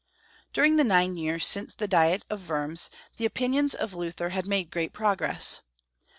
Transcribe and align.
During 0.51 0.77
the 0.77 0.83
nine 0.83 1.15
years 1.15 1.45
since 1.45 1.75
the 1.75 1.87
Diet 1.87 2.25
of 2.27 2.41
Wurms, 2.41 2.89
the 3.17 3.25
opinions 3.25 3.75
of 3.75 3.93
Luther 3.93 4.29
had 4.29 4.47
made 4.47 4.71
great 4.71 4.93
progress. 4.93 5.61